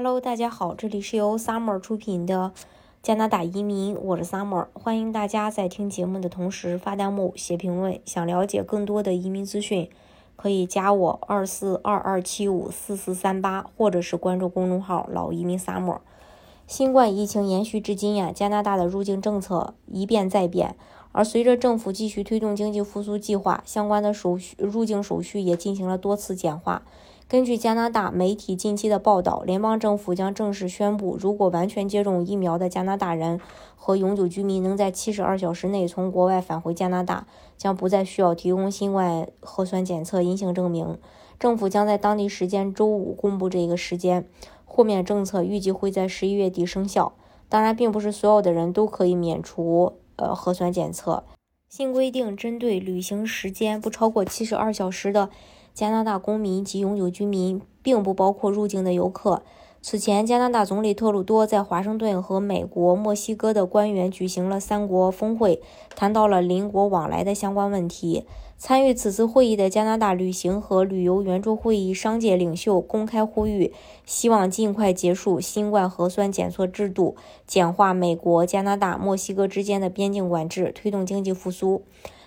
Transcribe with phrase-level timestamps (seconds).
[0.00, 2.52] Hello，大家好，这里是由 Summer 出品的
[3.02, 7.98] 加拿大移民，我是 Summer，欢迎大家在听节目的同时发弹幕、写评论。
[8.04, 9.90] 想了解更多的移民资讯，
[10.36, 15.98] 可以加我二四二二七五四四三八，或者是关注公众号“老移民 Summer”。
[16.68, 20.76] 新冠疫情延续至今呀，加拿大的入境政策一变再变，
[21.10, 26.82] 而随着政府继续推动经济复苏计划，相关的手续入境手续也进行了多次简化。
[27.28, 33.38] 根据加拿大媒体近期的报道，联邦政府将正式宣布，如果完全接种疫苗的加拿大人
[33.76, 37.26] 和永久居民能在七十二小时内从国外返回加拿大，
[37.58, 40.96] 将不再需要提供新冠核酸检测阴性证明。
[41.38, 44.26] 政府将在当地时间周五公布这个时间。
[44.64, 47.12] 豁免政策预计会在十一月底生效。
[47.50, 51.24] 当然，并不是所有的人都可以免除呃核酸检测。
[51.68, 55.28] 新规定针对旅行时间不超过七十二小时的。
[55.74, 59.42] 加拿大公民及永久居民，并不包括入境的游客。
[59.90, 65.62] 此前，加拿大总理特鲁多在华盛顿和美国、墨西哥的官员举行了三国峰会，
[65.96, 68.26] 谈到了邻国往来的相关问题。
[68.58, 73.72] 参与此次会议的加拿大旅行和旅游援助会议商界领袖公开呼吁，
[74.04, 81.80] 希望尽快结束新冠核酸检测制度，简化美国、加拿大、墨西哥之间的边境管制，推动经济复苏。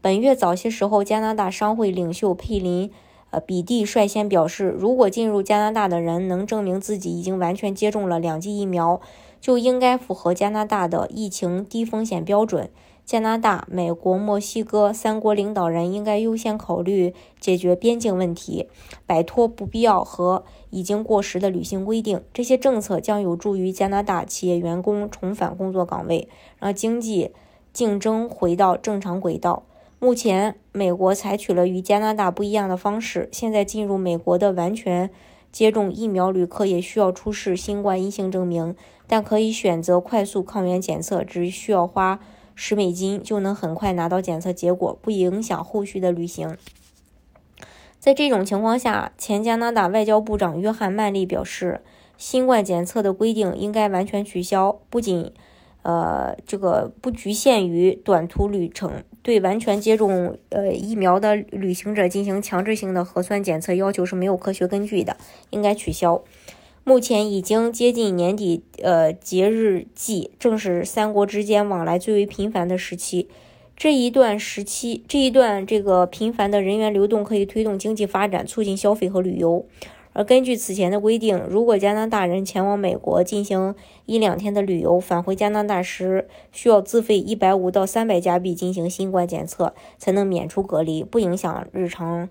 [0.00, 2.90] 本月早些时候，加拿大商会领袖佩林。
[3.34, 9.00] 呃，比蒂率先表示，如果进入加拿大的人能证明自己已经完全接种了两剂疫苗，
[9.40, 12.70] 就应该符合加拿大的疫情低风险标准。
[13.04, 18.68] 加拿大、美国、墨西哥三国领导人应该优先考虑解决边境问题，
[19.04, 22.22] 摆脱不必要和已经过时的旅行规定。
[22.32, 26.28] 这些政策将有助于加拿大企业员工重返工作岗位，
[26.60, 27.32] 让经济
[27.72, 29.64] 竞争回到正常轨道。
[30.04, 33.26] 目前，美国采取了与加拿大不一样的方式。
[33.32, 35.08] 现在进入美国的完全
[35.50, 42.20] 接种疫苗旅客也需要出示新冠阴性证明，但可以选择快速抗原检测，只需要花
[42.54, 46.54] 十美金就能很快拿到检测结果，不影响后续的旅行。
[47.98, 51.80] 在这种情况下，前加拿大外交部长约翰曼利表示，
[52.18, 55.32] 新冠检测的规定应该完全取消，不仅。
[55.84, 65.16] 呃，这个不局限于短途旅程，对完全接种呃疫苗的旅行者进行强制性的核酸检测要求是没有科学根据的，
[65.50, 66.24] 应该取消。
[66.84, 73.28] 目前已经接近年底，呃，节日季正是三国之间往来最为频繁的时期。
[73.76, 79.66] 这一段时期，这一段这个频繁的人员流动可以推动经济发展，促进消费和旅游。
[80.14, 83.74] 而根据此前的规定，如果加拿大人前往美国进行
[84.06, 92.28] 一两天的旅游，返回加拿大时需要自费一百五到三百加币进行新冠检测，才能免除隔离，不影响日常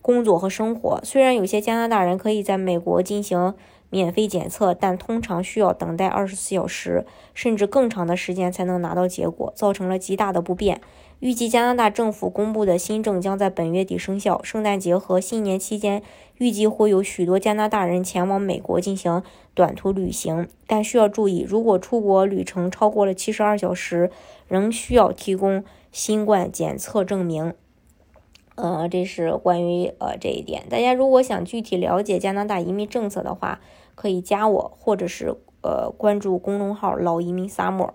[0.00, 0.98] 工作和生活。
[1.04, 3.54] 虽然有些加拿大人可以在美国进行
[3.90, 10.80] 免费检测，但通常需要等待二十四小时甚至更长的时间才能拿到结果，造成了极大的不便。
[11.20, 14.40] 预计加拿大政府公布的新政将在本月底生效。
[14.44, 16.00] 圣诞节和新年期间，
[16.36, 24.12] 预计会有许多加拿大人前往美国进行短途旅行，但需要注意，如果出国旅程超过了七十二小时，
[24.46, 27.52] 仍需要提供新冠检测证明。
[28.54, 30.66] 呃，这是关于呃这一点。
[30.70, 33.60] 大家如果想具体了解加拿大移民政策的话，
[33.96, 37.94] 可以加我，或者是呃关注公众号“老移民撒默。